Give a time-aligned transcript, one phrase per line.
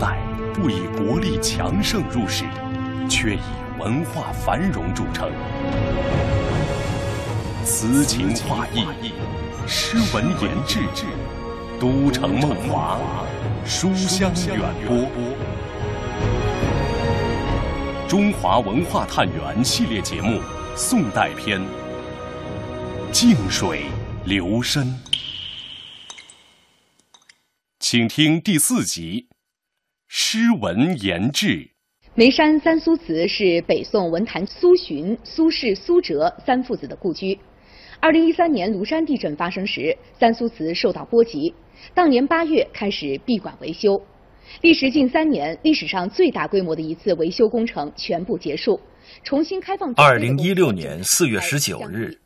[0.00, 0.18] 代
[0.54, 2.44] 不以国力强盛入世，
[3.06, 3.40] 却以
[3.78, 5.30] 文化繁荣著称。
[7.62, 9.12] 词情画意，
[9.68, 10.80] 诗文言志，
[11.78, 12.98] 都城梦华，
[13.66, 14.58] 书香远
[14.88, 15.06] 播。
[18.08, 20.38] 中华文化探源系列节目
[20.74, 21.60] 《宋代篇》，
[23.12, 23.84] 静水
[24.24, 24.98] 流深，
[27.78, 29.28] 请听第四集
[30.12, 31.46] 《诗文言志》。
[32.16, 37.38] 眉山三苏祠是北宋文坛苏洵、苏轼、苏辙三父子的故居。
[38.00, 41.54] 二零一三年庐山地震发生时，三苏祠受到波及，
[41.94, 44.02] 当年八月开始闭馆维修。
[44.62, 48.80] 历时近三年，历史上最大规模的一次维修工程全部结束，
[49.22, 49.94] 重新开放。
[49.94, 52.18] 二零一六年四月十九日，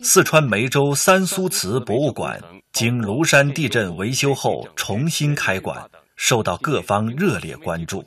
[0.00, 2.40] 四川梅州三苏祠博物馆
[2.72, 5.76] 经庐山地震维修后重新开馆，
[6.24, 8.04] 受到各方热烈关注。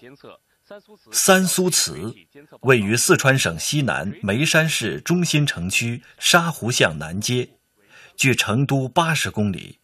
[1.11, 2.15] 三苏祠
[2.61, 7.49] 位于四川省西南眉山市中心城区沙湖巷南街，
[8.15, 9.79] 距成都八十公里。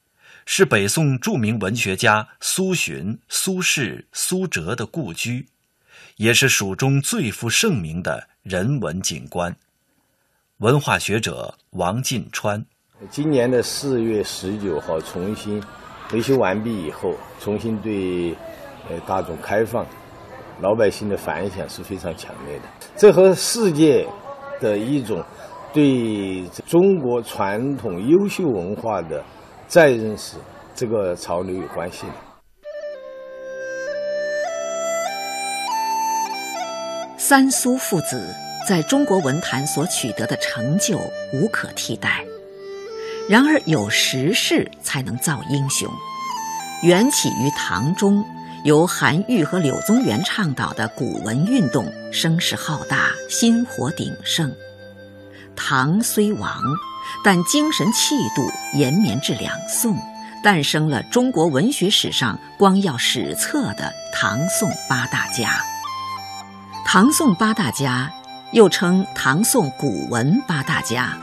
[0.45, 5.45] 是北宋著名文学家苏洵、苏轼、苏辙的故居，
[6.15, 9.53] 也是蜀中最负盛名的人文景观。
[10.59, 12.65] 文化学者王进川，
[13.09, 15.61] 今年的四月十九号重新
[16.13, 18.35] 维修完毕以后，重新对
[18.89, 19.85] 呃大众开放，
[20.61, 22.63] 老百姓的反响是非常强烈的。
[22.95, 24.07] 这和世界
[24.59, 25.23] 的一种
[25.73, 29.23] 对中国传统优秀文化的。
[29.67, 30.35] 再认识
[30.75, 32.13] 这个潮流有关系的。
[37.17, 38.35] 三苏父子
[38.67, 40.97] 在中国文坛所取得的成就
[41.33, 42.25] 无可替代。
[43.29, 45.91] 然而有时势才能造英雄。
[46.83, 48.25] 缘起于唐中，
[48.63, 54.51] 由韩愈和柳宗元倡导的古文运动声势浩大，薪火鼎盛。
[55.55, 56.61] 唐虽亡。
[57.23, 58.41] 但精神气度
[58.73, 59.97] 延绵至两宋，
[60.41, 65.61] 诞生了中国文学史上光耀史册的唐宋八大家。
[66.85, 68.09] 唐宋八大家
[68.53, 71.17] 又称唐宋古文八大家，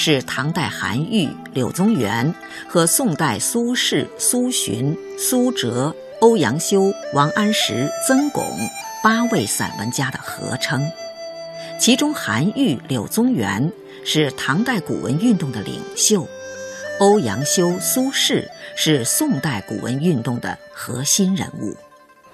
[0.00, 2.32] 是唐代韩愈、柳宗元
[2.68, 8.44] 和宋代苏轼、苏洵、苏辙、欧阳修、王安石、曾巩
[9.02, 10.80] 八位散文家的合称。
[11.80, 13.70] 其中，韩愈、柳宗元。
[14.04, 16.26] 是唐代古文运动的领袖，
[17.00, 21.76] 欧阳修、苏轼是宋代古文运动的核心人物。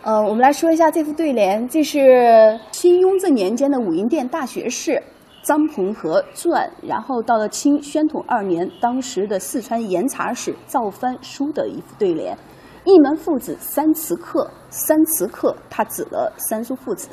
[0.03, 5.03] 呃，我们来说一下这副对联，这是清雍正年间的武英殿大学士
[5.45, 12.35] 张鹏和传，然后到了清宣统二年，当时的四川盐茶使赵藩书的一副对联
[12.85, 17.11] ：“一门父子三词客，三词客，他指了三叔父子。”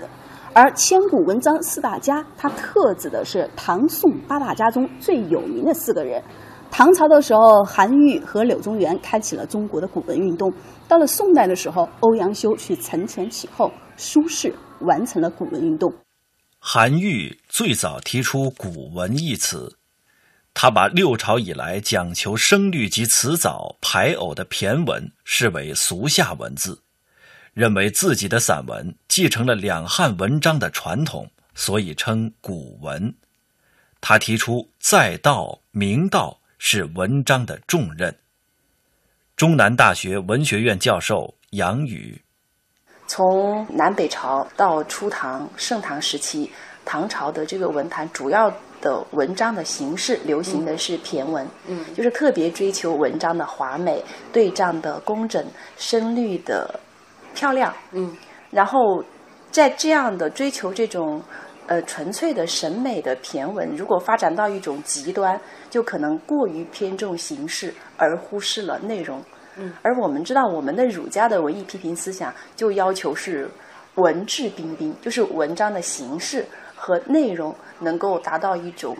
[0.55, 6.23] 而千古文章四大家，他特指的是唐宋八大家中最有名的四个人。
[6.69, 10.49] 唐朝的时候，韩愈和柳宗元开启了中国的古文运动；
[10.87, 15.91] 到了宋代的时候，欧阳修去承前启后，苏轼完成了古文运动。
[16.63, 19.79] 韩愈最早提出“古文”一词，
[20.53, 26.83] 他把六朝以来讲求声律及词藻排偶的骈文视为俗下文字。
[27.53, 33.13] 认为自己的散文继承了两汉文章的传统，所以称古文。
[33.99, 38.15] 他提出载道明道是文章的重任。
[39.35, 42.21] 中南大学文学院教授杨宇，
[43.11, 46.49] 从南北朝到初唐、盛唐时期，
[46.85, 48.49] 唐朝的这个文坛主要
[48.79, 54.01] 的文章的形式流行的是骈文，嗯，就是特别追求文章的华美、
[54.31, 55.45] 对仗的工整、
[55.75, 56.79] 声律的。
[57.33, 58.15] 漂亮，嗯，
[58.49, 59.03] 然后
[59.51, 61.21] 在这样的追求这种
[61.67, 65.37] 呃纯粹的审美的骈文，如果发展到一种极端，
[65.69, 69.21] 就可能过于偏重形式而忽视了内容。
[69.57, 73.49] 嗯，而我们知道，我们的儒家的文艺批评思想就要求是
[73.95, 76.45] 文质彬彬，就是文章的形式
[76.75, 78.95] 和内容能够达到一种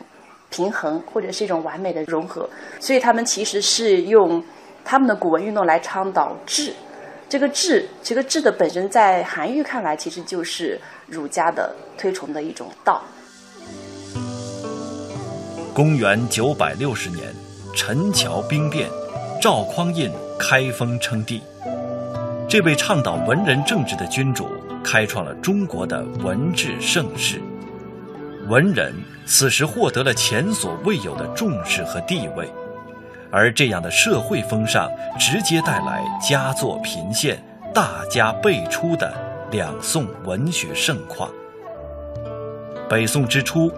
[0.49, 2.49] 平衡或者是一种完美的融合。
[2.79, 4.43] 所以他们其实是用
[4.83, 6.73] 他们的古文运动来倡导质。
[7.29, 10.77] 这个质，这个质的本身，在韩愈看来，其实就是
[11.07, 13.01] 儒家的推崇的一种道。
[15.73, 17.33] 公元九百六十年，
[17.73, 18.89] 陈桥兵变，
[19.41, 21.39] 赵匡胤开封称帝。
[22.49, 24.47] 这位倡导文人政治的君主，
[24.83, 27.39] 开创了中国的文治盛世。
[28.49, 28.91] 文人
[29.23, 32.49] 此时获得了前所未有的重视和地位。
[33.29, 34.89] 而这样的社会风尚，
[35.19, 37.41] 直接带来佳作频现，
[37.71, 39.13] 大家辈出的
[39.51, 41.29] 两宋文学盛况。
[42.89, 43.71] 北宋之初，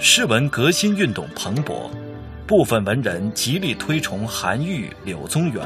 [0.00, 1.88] 诗文革新运动蓬勃，
[2.44, 5.62] 部分文人极力推崇韩愈、柳宗元，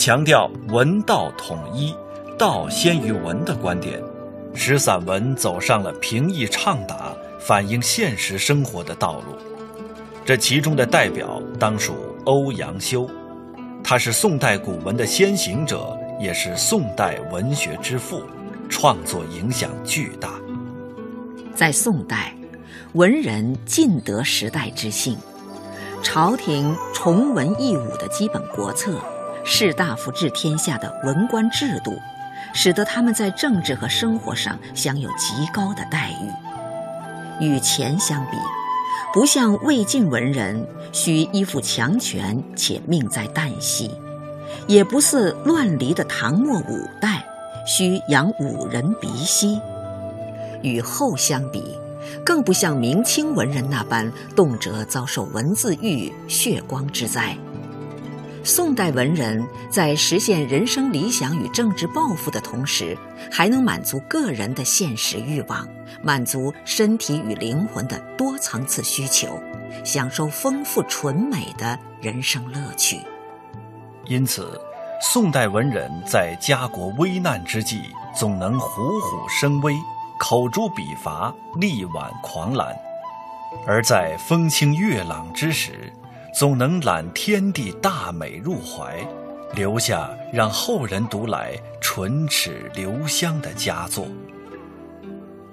[0.00, 1.94] 强调文道统一、
[2.38, 4.02] 道先于文的观点，
[4.54, 9.36] 使散文走上了平易畅达、反映现实生活的道路。
[10.24, 11.92] 这其中的代表当属
[12.24, 13.06] 欧阳修。
[13.84, 18.22] 他是宋代古文的先行者，也是宋代文学之父，
[18.70, 20.30] 创作影响巨大。
[21.54, 22.34] 在宋代，
[22.94, 25.18] 文人尽得时代之幸，
[26.02, 28.98] 朝廷崇文抑武的基本国策，
[29.44, 31.98] 士大夫治天下的文官制度，
[32.52, 37.44] 使得他们在政治和生活上享有极高的待遇。
[37.44, 38.36] 与前相比，
[39.12, 43.90] 不像魏晋文人需依附强权且命在旦夕，
[44.66, 47.24] 也不似乱离的唐末五代
[47.66, 49.58] 需养五人鼻息，
[50.62, 51.78] 与后相比，
[52.24, 57.36] 更不像明清文人那般动辄遭受文字狱、血光之灾。
[58.42, 62.96] 宋代文人在实现人生理想与政治抱负的同时，
[63.30, 65.68] 还能满足个人的现实欲望，
[66.02, 69.38] 满足身体与灵魂的多层次需求，
[69.84, 73.00] 享受丰富纯美的人生乐趣。
[74.06, 74.58] 因此，
[75.02, 77.82] 宋代文人在家国危难之际，
[78.18, 79.76] 总能虎虎生威，
[80.18, 82.74] 口诛笔伐，力挽狂澜；
[83.66, 85.92] 而在风清月朗之时，
[86.32, 89.04] 总能揽天地大美入怀，
[89.54, 94.06] 留下让后人读来唇齿留香的佳作。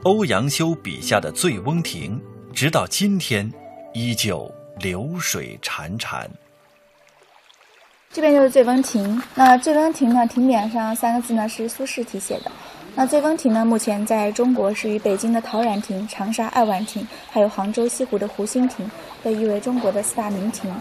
[0.04, 2.22] 欧阳修笔下的醉翁亭，
[2.54, 3.52] 直到今天
[3.94, 6.26] 依旧流水潺潺。
[8.12, 12.52] 这边就是醉翁亭，那醉翁亭呢，亭匾上三个字呢是苏轼题写的。
[13.00, 18.90] 那醉翁亭呢，目前在中国是与北京的陶然亭、长沙爱晚亭，还有杭州西湖的湖心亭，
[19.22, 20.74] 被誉为中国的四大名亭。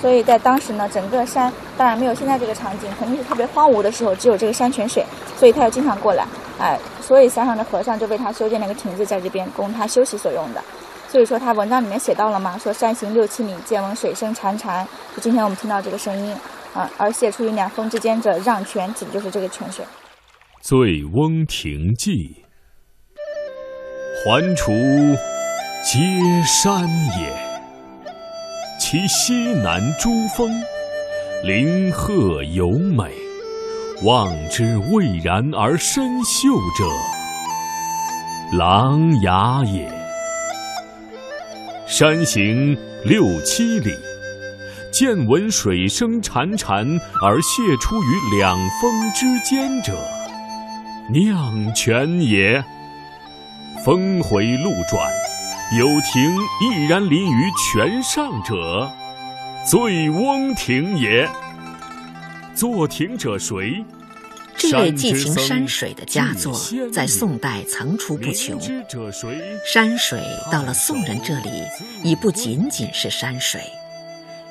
[0.00, 5.04] 所以在当时呢，整个山当然没有现在这个场景，肯定是特别荒芜的时候，只有这个山泉水，
[5.38, 6.26] 所以他要经常过来，
[6.58, 10.64] 哎，所以山上的和尚就为他修建了一个亭子在这边，供他休息所用的。
[11.06, 14.82] 所以说他文章里面写到了嘛，说山行六七里，见闻水声潺潺，
[15.14, 16.34] 就今天我们听到这个声音
[16.72, 19.84] 啊，而写出于两峰之间者，让泉，指的就是这个泉水。
[20.62, 22.36] 《醉翁亭记》：
[24.24, 25.18] 环滁
[25.84, 25.98] 皆
[26.46, 26.88] 山
[27.18, 27.34] 也，
[28.78, 30.48] 其西南诸峰，
[31.42, 33.10] 林壑尤美。
[34.04, 39.92] 望之蔚然而深秀者，琅琊也。
[41.88, 43.90] 山行六七里，
[44.92, 49.92] 见闻水声潺潺而泻出于两峰之间者。
[51.08, 52.62] 酿泉也，
[53.84, 55.10] 峰回路转，
[55.76, 58.90] 有亭翼然临于泉上者，
[59.68, 61.28] 醉翁亭也。
[62.54, 63.84] 作亭者谁？
[64.56, 66.56] 这类寄情山水的佳作，
[66.92, 68.58] 在宋代层出不穷。
[69.66, 70.22] 山水
[70.52, 71.50] 到了宋人这里，
[72.04, 73.60] 已不仅仅是山水。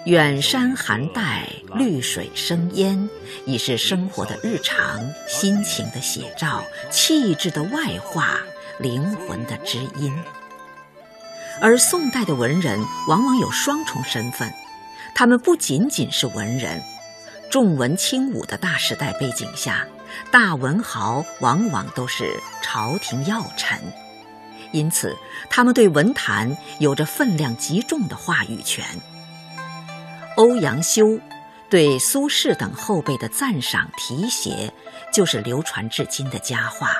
[0.05, 3.07] 远山含黛，绿水生烟，
[3.45, 8.39] 已是生活的日常、心情的写照、气质的外化、
[8.79, 10.11] 灵魂的知音。
[11.61, 14.51] 而宋代的文人往往有双重身份，
[15.13, 16.81] 他们不仅仅是文人，
[17.51, 19.85] 重文轻武的大时代背景下，
[20.31, 23.79] 大文豪往往都是朝廷要臣，
[24.71, 25.15] 因此
[25.47, 28.83] 他们对文坛有着分量极重的话语权。
[30.41, 31.19] 欧阳修
[31.69, 34.73] 对苏轼等后辈的赞赏提携，
[35.13, 36.97] 就是流传至今的佳话。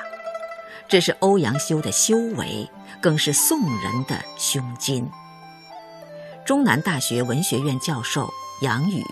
[0.86, 2.70] 这是欧阳修的修为，
[3.00, 5.10] 更是宋人的胸襟。
[6.44, 9.02] 中南大学文学院教授杨宇：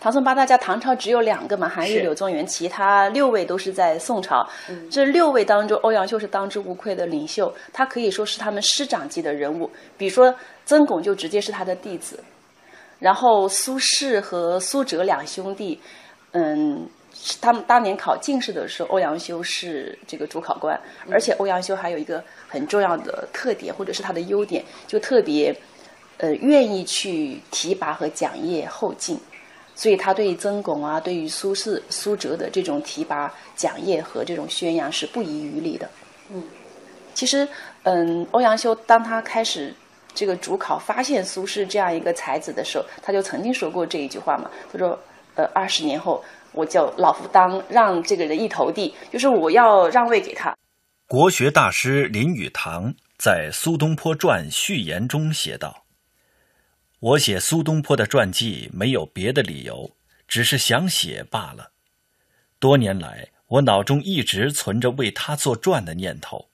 [0.00, 4.44] 唐宋八大家，唐朝只有两个嘛，韩愈、柳宗元，其他六位都是在宋朝。
[4.90, 9.70] 这六位当中，欧阳修是当之无愧的领袖，他可以说是他们师长级的人物。
[9.96, 10.34] 比如说
[10.64, 12.18] 曾巩就直接是他的弟子。
[12.98, 15.78] 然后苏轼和苏辙两兄弟，
[16.32, 16.88] 嗯，
[17.42, 25.54] 他们当年考进士的时候，欧阳修是这个主考官，而且欧阳修还有一个很重要的特点，或者是他的优点，就特别，
[26.16, 29.20] 呃，愿意去提拔和讲业后进，
[29.74, 35.86] 所以他对曾巩啊，对于苏轼、苏辙的这种提拔、讲业和这种宣扬是不遗余力的。
[36.30, 36.42] 嗯，
[37.12, 37.46] 其实，
[37.82, 39.74] 嗯，欧阳修当他开始。
[40.16, 44.50] 这个主考发现苏轼这样一个才子的时候，他就曾经说过这一句话嘛。
[44.72, 44.98] 他说
[45.36, 50.56] ：“呃，二十年后，我叫老夫当让这个人一头地，就是我要让位给他。
[51.06, 55.84] 国学大师林语堂在《苏东坡传》序言中写道
[56.98, 59.90] ：“我写苏东坡的传记没有别的理由，
[60.26, 61.70] 只是想写罢了。
[62.58, 66.48] 多年来，我脑中一直存着为他作传的念头。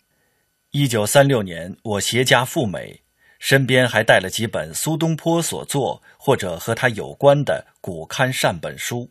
[0.72, 3.01] 一九三六年，我携家赴美，
[3.42, 9.10] 身边还带了几本苏东坡所作或者和他有关的古刊善本书。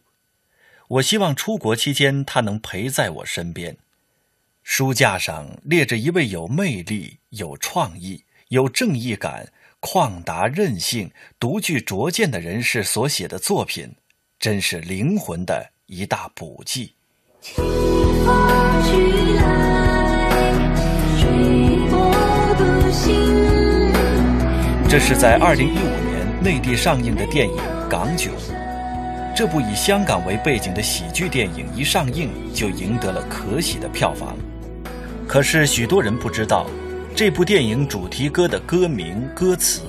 [0.87, 3.75] 我希望出国期间他能陪在我身边。”
[4.63, 13.93] 书架上列着一位有魅力、有创意、有正义感、旷达任性、独具拙见的人士所写的作品，
[14.39, 16.93] 真是灵魂的一大补剂。
[24.91, 27.55] 这是在二零一五年内地上映的电影
[27.87, 28.29] 《港囧》。
[29.33, 34.37] 这部以香港为背景的喜剧电影一上映就赢得了可喜的票房。
[35.25, 36.69] 可是许多人不知道，
[37.15, 39.81] 这部电影主题歌的歌名、歌词，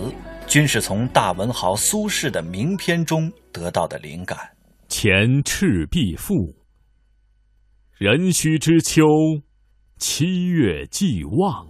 [0.47, 4.39] 均是从大文豪苏轼的名篇中得到的灵感。
[4.89, 6.55] 前赤壁赋，
[7.99, 9.03] 壬戌之秋，
[9.99, 11.67] 七月既望，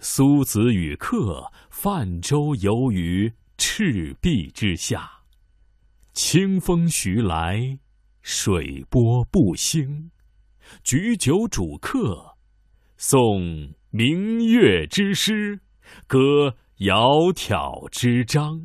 [0.00, 1.44] 苏子与客
[1.80, 5.08] 泛舟游于赤壁之下。
[6.12, 7.78] 清风徐来，
[8.20, 10.10] 水波不兴，
[10.82, 12.34] 举酒煮客。
[12.98, 15.60] 诵明月之诗，
[16.08, 18.56] 歌窈窕之章。《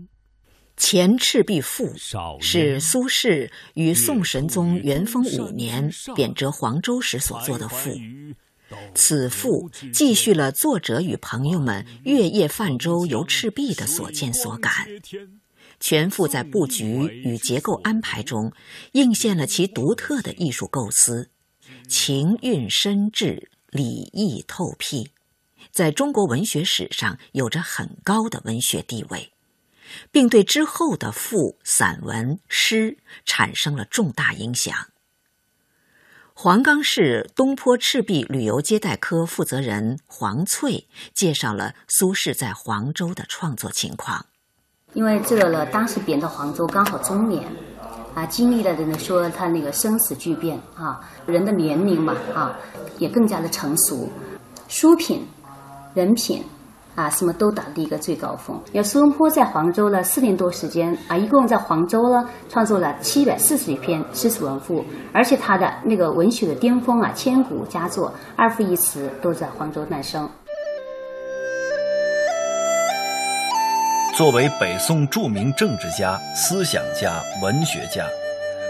[0.76, 1.86] 前赤壁赋》
[2.42, 7.92] 是苏轼于宋神宗元丰五年贬谪黄州时所作的赋。
[8.94, 14.88] 此赋继续了作者与朋友们月夜泛舟游赤壁的所见所感。
[15.80, 16.86] 全赋在布局
[17.24, 18.54] 与结构安排中，
[18.94, 21.30] 映现了其独特的艺术构思，
[21.88, 23.48] 情韵深挚。
[23.74, 25.10] 礼义透辟，
[25.72, 29.32] 在中国文学史上有着很高的文学地位，
[30.12, 34.93] 并对之后的赋、散文、诗产生了重大影响。
[36.36, 44.26] 黄冈市东坡赤壁旅游接待科负责人黄翠介绍了苏轼在黄州的创作情况。
[44.94, 47.44] 因为这个呢，当时贬到黄州刚好中年。
[48.16, 52.56] 啊，经历了的呢，说他那个生死巨变啊，人的年龄嘛啊，
[53.00, 54.08] 也更加的成熟，
[54.68, 55.26] 书品、
[55.96, 56.44] 人品
[56.96, 58.60] 啊，什么都达到一个最高峰。
[58.72, 70.30] 有苏东坡在黄州呢四年多时间啊，一共在黄州呢创作了七百四十余篇诗词文赋，而且他的那个文学的巅峰啊，千古佳作《二赋一词》都在黄州诞生。
[74.16, 78.06] 作为北宋著名政治家、思想家、文学家，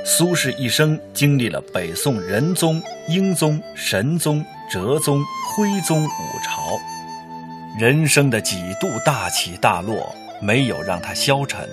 [0.05, 5.21] 苏轼一生经历了北宋仁宗、英宗、神宗、哲宗、
[5.57, 6.07] 徽宗五
[6.45, 6.79] 朝，
[7.75, 11.67] 人生的几度大起大落，没有让他消沉，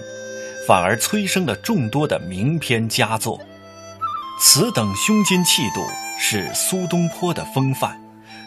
[0.66, 3.38] 反而催生了众多的名篇佳作。
[4.40, 5.84] 此等胸襟气度，
[6.18, 8.00] 是苏东坡的风范，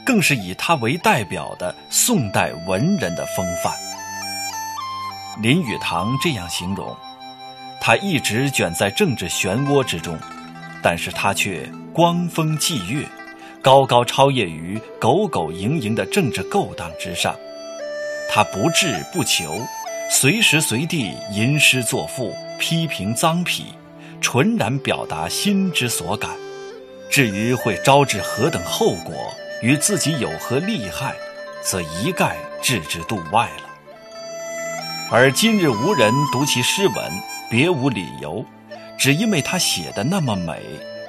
[0.03, 3.71] 更是以他为代表的宋代文人的风范。
[5.39, 6.95] 林语堂这样形容：
[7.79, 10.17] 他一直卷在政治漩涡之中，
[10.81, 13.07] 但是他却光风霁月，
[13.61, 17.35] 高高超越于苟苟营营的政治勾当之上。
[18.29, 19.65] 他不志不求，
[20.09, 23.63] 随时随地吟诗作赋，批评脏痞，
[24.19, 26.31] 纯然表达心之所感。
[27.09, 29.13] 至于会招致何等后果，
[29.61, 31.13] 与自己有何利害，
[31.61, 33.69] 则一概置之度外了。
[35.11, 37.11] 而今日无人读其诗文，
[37.51, 38.43] 别无理由，
[38.97, 40.59] 只因为他写的那么美，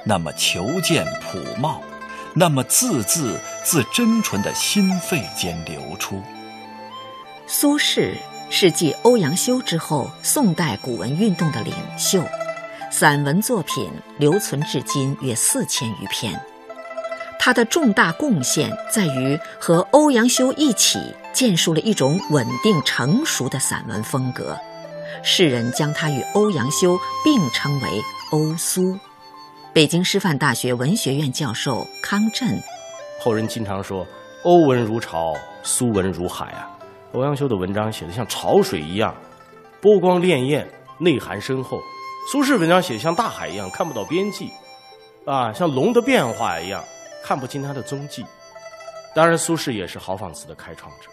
[0.03, 1.81] 那么遒健朴茂，
[2.35, 6.21] 那么字字自真纯的心肺间流出。
[7.47, 8.13] 苏轼
[8.49, 12.23] 是继欧阳修之后宋代古文运动的领袖，
[12.91, 16.39] 散文作品留存至今约四千余篇。
[17.37, 20.99] 他的重大贡献在于和欧阳修一起
[21.31, 24.57] 建树了一种稳定成熟的散文风格，
[25.23, 28.97] 世人将他与欧阳修并称为“欧苏”。
[29.71, 32.59] 北京师范大学文学院教授康震，
[33.21, 34.05] 后人经常说
[34.43, 36.71] “欧文如潮，苏文如海”啊。
[37.15, 39.15] 欧阳修的文章写的像潮水一样，
[39.81, 40.65] 波光潋滟，
[40.99, 41.77] 内涵深厚；
[42.29, 44.49] 苏轼文章写的像大海一样，看不到边际，
[45.25, 46.83] 啊，像龙的变化一样。
[47.23, 48.23] 看不清他的踪迹。
[49.15, 51.09] 当然，苏轼也是豪放词的开创者，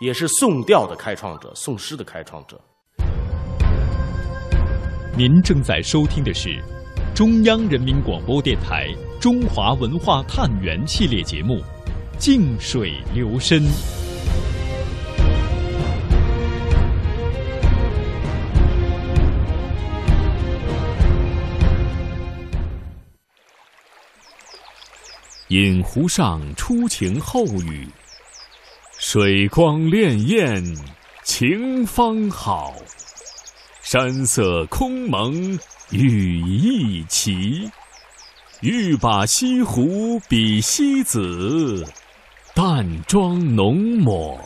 [0.00, 2.58] 也是宋调的开创者，宋诗的开创者。
[5.16, 6.62] 您正在收听的是
[7.14, 8.86] 中央人民广播电台
[9.20, 11.56] 《中华文化探源》系列节目
[12.18, 13.60] 《静水流深》。
[25.48, 27.88] 饮湖上初晴后雨，
[28.98, 30.78] 水光潋滟
[31.24, 32.74] 晴方好。
[33.80, 37.70] 山色空蒙雨亦奇，
[38.60, 41.82] 欲把西湖比西子，
[42.54, 44.38] 淡妆浓抹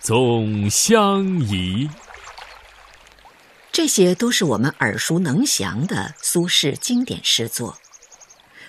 [0.00, 1.88] 总相宜。
[3.70, 7.78] 这些都是我们耳熟能详的苏轼经典诗作。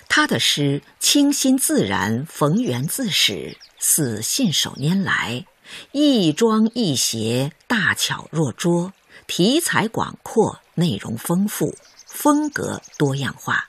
[0.08, 5.44] 他的诗清新自然，逢源自始，似信手拈来，
[5.92, 8.92] 亦庄亦谐，大巧若拙，
[9.26, 13.68] 题材广阔，内容丰富，风格多样化，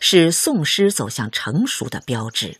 [0.00, 2.58] 是宋诗走向成熟的标志。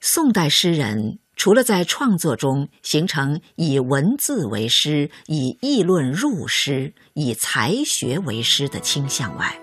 [0.00, 9.58] 宋代诗人除了在创作中形成以文字为诗、以议论入诗、以才学为诗的倾向外，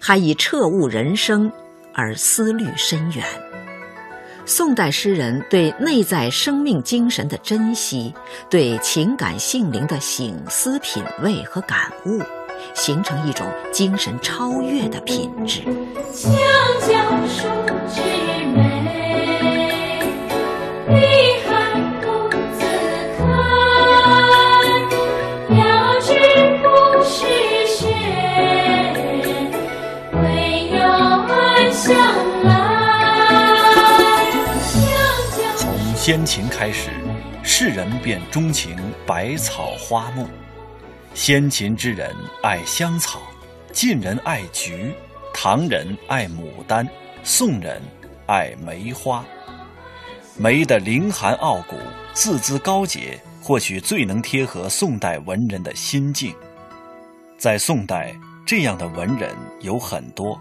[0.00, 1.52] 还以彻悟人生。
[1.94, 3.24] 而思虑深远。
[4.46, 8.14] 宋代诗人对内在生命精神的珍惜，
[8.50, 12.20] 对情感性灵的醒思品味和感悟，
[12.74, 15.62] 形成一种精神超越的品质。
[16.12, 16.30] 墙
[16.80, 16.94] 角
[17.26, 17.48] 数
[17.88, 18.02] 枝
[20.86, 21.33] 梅，
[36.04, 36.90] 先秦开始，
[37.42, 40.28] 世人便钟情百草花木。
[41.14, 43.22] 先秦之人爱香草，
[43.72, 44.92] 晋人爱菊，
[45.32, 46.86] 唐人爱牡丹，
[47.22, 47.80] 宋人
[48.26, 49.24] 爱梅花。
[50.36, 51.78] 梅的凌寒傲骨，
[52.12, 56.34] 字字高洁，或许最能贴合宋代文人的心境。
[57.38, 58.14] 在宋代，
[58.44, 60.38] 这样的文人有很多，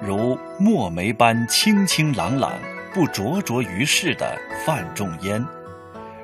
[0.00, 2.58] 如墨梅般清清朗朗、
[2.94, 5.42] 不灼灼于世的范仲淹，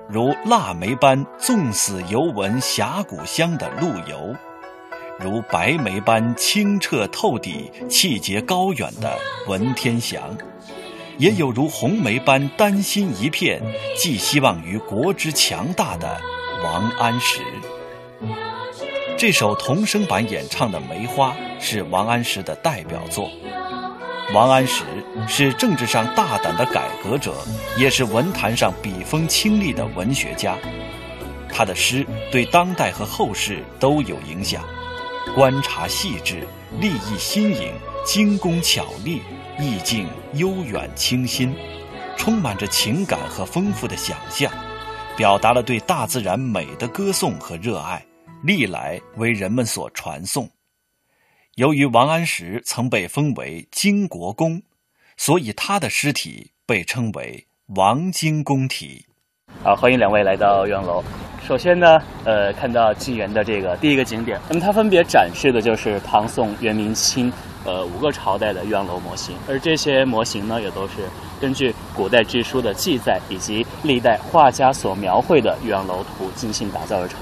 [0.06, 4.34] 如腊梅般纵死犹闻峡谷香的陆游，
[5.18, 10.36] 如白梅般清澈透底、气节高远的文天祥，
[11.16, 13.62] 也有如红梅般丹心一片、
[13.96, 16.20] 寄希望于国之强大的
[16.62, 17.40] 王安石。
[19.16, 23.30] 这首童声版演唱的《梅花》是王安石的代表作。
[24.34, 24.84] 王安石
[25.26, 27.34] 是政治上大胆的改革者，
[27.78, 30.54] 也是文坛上笔锋清丽的文学家。
[31.50, 34.62] 他的诗对当代和后世都有影响，
[35.34, 36.46] 观察细致，
[36.78, 37.72] 立意新颖，
[38.04, 39.22] 精工巧丽，
[39.58, 41.54] 意境悠远清新，
[42.18, 44.52] 充满着情感和丰富的想象，
[45.16, 48.04] 表达了对大自然美的歌颂和热爱，
[48.42, 50.46] 历来为人们所传颂。
[51.58, 54.62] 由于王安石曾被封为荆国公，
[55.16, 59.04] 所以他的尸体被称为王荆公体。
[59.64, 61.02] 好，欢迎两位来到岳阳楼。
[61.44, 67.32] 首先呢，呃，看到晋元的这个第一个景点，那么它分别展示的就是唐宋元明清，
[67.64, 71.08] 呃五个朝代的岳阳楼模型，而这些模型呢，也都是
[71.40, 77.18] 根据古代志书的记载以及历代画家所描绘的岳阳楼图精心打造而成。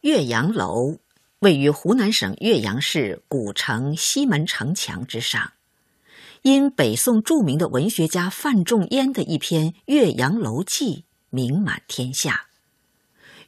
[0.00, 0.96] 岳阳楼
[1.40, 5.52] 位于湖南省岳阳市古城西门城墙之上，
[6.42, 10.96] 因北宋著名的文学家范仲淹的一篇《岳阳楼记》
[11.30, 12.48] 名满天下，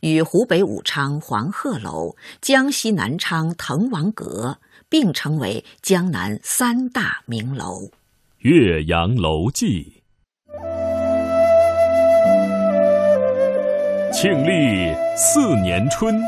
[0.00, 4.56] 与湖北武昌黄鹤楼、江西南昌滕王阁
[4.88, 7.82] 并称为江南三大名楼。
[8.38, 10.02] 《岳阳楼记》，
[14.10, 16.18] 庆历四年春。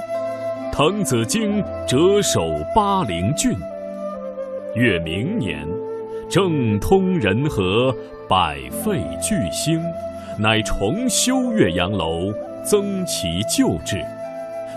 [0.76, 3.56] 滕子京谪守巴陵郡。
[4.74, 5.64] 越明年，
[6.28, 7.94] 政通人和，
[8.28, 9.80] 百废具兴，
[10.36, 12.34] 乃重修岳阳楼，
[12.64, 14.04] 增其旧制，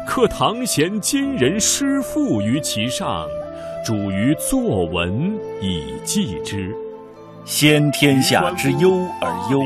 [0.06, 3.26] 刻唐贤今人诗赋于其上，
[3.84, 6.76] 主于作文以记之。
[7.44, 9.64] 先天下之忧而忧，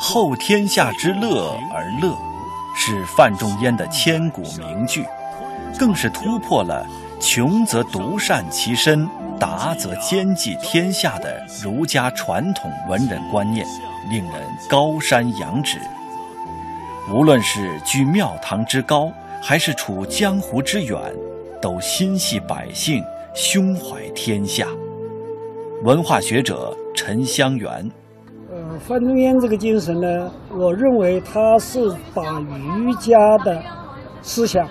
[0.00, 2.12] 后天下之乐而乐，
[2.74, 5.04] 是范仲淹的千古名句。
[5.78, 6.84] 更是突破了
[7.20, 13.64] “穷则独善其身，达则兼济天下”的儒家传统文人观念，
[14.10, 15.78] 令人高山仰止。
[17.10, 19.10] 无论是居庙堂之高，
[19.40, 21.00] 还是处江湖之远，
[21.62, 24.66] 都心系百姓，胸怀天下。
[25.84, 27.88] 文化学者陈香元，
[28.50, 33.62] 呃，范仲淹这个精神呢，我认为他是把儒家的
[34.20, 34.68] 思想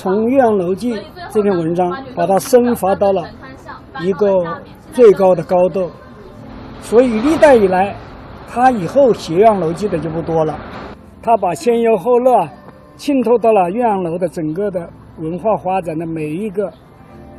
[0.00, 0.94] 从《岳阳楼记》
[1.28, 3.22] 这篇文章把它升华到了
[4.00, 4.26] 一个
[4.92, 5.90] 最高的高度，
[6.80, 7.94] 所以历代以来，
[8.48, 10.58] 他以后写《岳阳楼记》的就不多了，
[11.22, 12.48] 他把先忧后乐
[12.96, 16.72] 浸透到了岳阳楼的整个的文化发展的每一个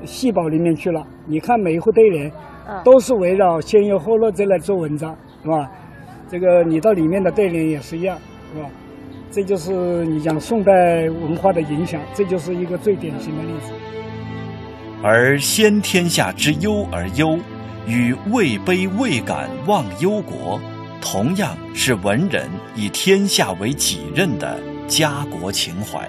[0.05, 1.03] 细胞里面去了。
[1.25, 2.31] 你看每一户对联，
[2.83, 5.67] 都是围绕先忧后乐这来做文章，是吧？
[6.29, 8.15] 这个你到里面的对联也是一样，
[8.53, 8.69] 是吧？
[9.31, 13.71] 这就是你讲宋代文化的影响，这就是一个最典型的例子。
[15.01, 17.39] 而先天下之忧而忧，
[17.87, 20.59] 与位卑未敢忘忧国，
[21.01, 24.59] 同样是文人以天下为己任的。
[24.87, 26.05] 家国情怀，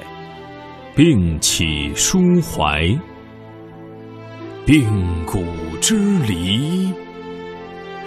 [0.97, 2.83] 并起抒怀，
[4.67, 4.85] 病
[5.25, 5.45] 骨
[5.81, 6.93] 之离，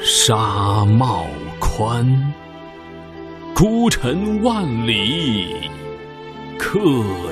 [0.01, 1.25] 沙帽
[1.57, 2.05] 宽。
[3.57, 5.69] 孤臣万里，
[6.59, 6.81] 客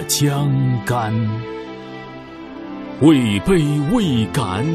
[0.07, 0.49] 江
[0.85, 1.13] 干。
[3.01, 4.65] 位卑未敢，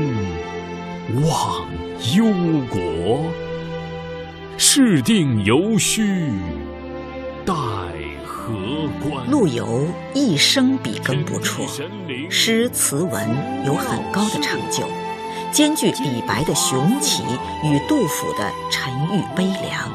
[1.25, 1.67] 忘
[2.15, 2.27] 忧
[2.69, 3.25] 国。
[4.59, 6.31] 事定犹须
[7.47, 7.55] 待
[8.27, 8.53] 何
[9.03, 9.27] 关。
[9.31, 11.67] 陆游一生笔耕不辍，
[12.29, 13.27] 诗词文
[13.65, 14.87] 有很高的成就，
[15.51, 17.23] 兼具李白的雄奇
[17.65, 19.91] 与杜甫的沉郁悲凉，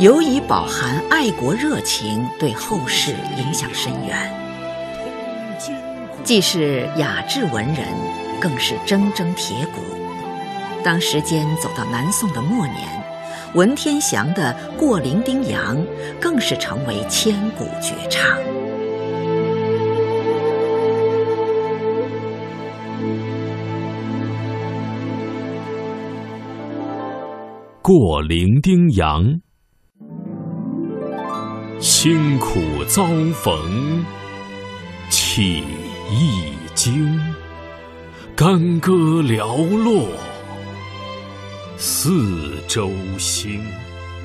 [0.00, 4.16] 尤以饱含爱国热情，对后世影响深远。
[6.22, 7.84] 既是雅致文人，
[8.40, 9.80] 更是铮铮铁骨。
[10.84, 12.86] 当时间走到南宋的末年。
[13.54, 15.76] 文天祥的《过零丁洋》
[16.20, 18.38] 更是成为千古绝唱。
[27.82, 29.24] 过零丁洋，
[31.80, 34.04] 辛苦遭逢
[35.10, 35.62] 起
[36.10, 37.16] 一经，
[38.34, 40.08] 干戈寥落。
[41.76, 43.64] 四周星，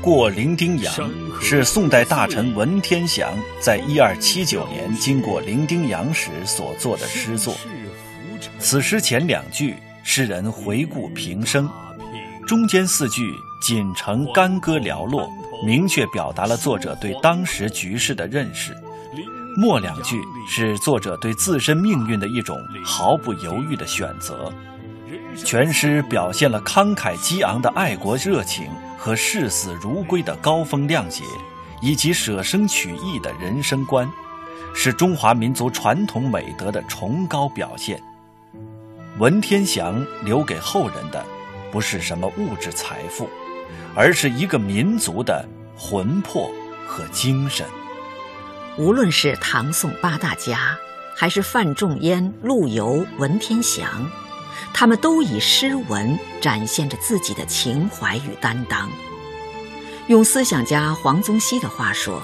[0.01, 7.55] 过零丁洋是宋代大臣文天祥在一二七九年经过零丁洋时所作的诗作。
[8.57, 11.67] 此诗前两句，诗人回顾平生；
[12.47, 13.31] 中间四句
[13.63, 15.31] 仅呈干戈寥落，
[15.65, 18.73] 明确表达了作者对当时局势的认识；
[19.55, 24.51] 末两句是作者对自身命运的一种毫不犹豫的选择。
[25.35, 31.23] 全诗表现了慷慨激昂的爱国热情和视死如归的高风亮节，
[31.81, 34.07] 以及舍生取义的人生观，
[34.75, 37.99] 是中华民族传统美德的崇高表现。
[39.19, 41.23] 文天祥留给后人的，
[41.71, 43.27] 不是什么物质财富，
[43.95, 46.51] 而是一个民族的魂魄
[46.87, 47.65] 和精神。
[48.77, 50.77] 无论是唐宋八大家，
[51.15, 54.09] 还是范仲淹、陆游、文天祥。
[54.73, 58.89] 他们都以诗文展现着自己的情怀与担当。
[60.07, 62.21] 用思想家黄宗羲的话说，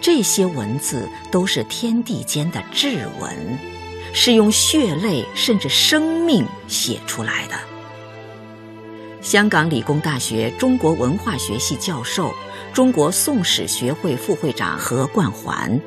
[0.00, 3.58] 这些文字都是天地间的至文，
[4.12, 7.56] 是用血泪甚至生命写出来的。
[9.26, 12.32] 香港理工大学中国文化学系教授、
[12.72, 15.80] 中国宋史学会副会长何冠环，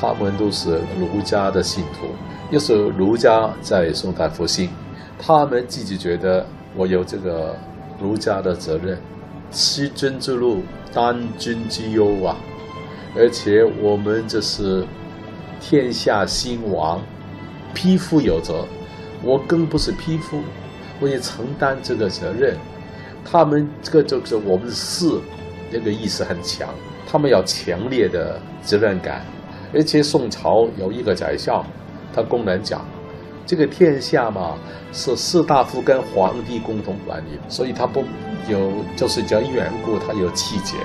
[0.00, 2.06] 他们都是儒家的信徒，
[2.50, 4.70] 又是儒家在宋代复兴。
[5.18, 7.54] 他们自己觉得我有这个
[8.00, 8.98] 儒家的责任，
[9.50, 10.62] 欺君之路，
[10.94, 12.34] 担君之忧啊！
[13.14, 14.86] 而且我们这是
[15.60, 17.02] 天下兴亡，
[17.74, 18.66] 匹夫有责，
[19.22, 20.40] 我更不是匹夫，
[21.02, 22.56] 为承担这个责任。
[23.24, 25.20] 他们这个就是我们士，
[25.70, 26.68] 那个意识很强，
[27.06, 29.24] 他们有强烈的责任感。
[29.74, 31.64] 而且宋朝有一个宰相，
[32.14, 32.84] 他公然讲。
[33.44, 34.56] 这个天下嘛，
[34.92, 38.04] 是士大夫跟皇帝共同管理，所以他不
[38.48, 40.76] 有，就是讲缘故，他有气节。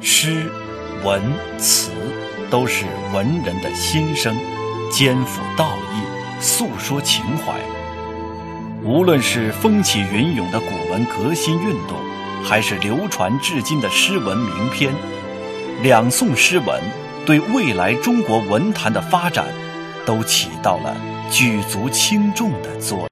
[0.00, 0.50] 诗、
[1.04, 1.20] 文、
[1.58, 1.90] 词
[2.48, 4.36] 都是文人的心声，
[4.92, 7.75] 肩负道义，诉说情怀。
[8.82, 11.96] 无论是风起云涌的古文革新运动，
[12.44, 14.92] 还是流传至今的诗文名篇，
[15.82, 16.80] 两宋诗文
[17.24, 19.46] 对未来中国文坛的发展，
[20.04, 20.96] 都起到了。
[21.28, 23.04] 举足轻重的作用。